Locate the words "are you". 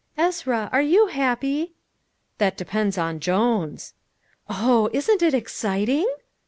0.73-1.05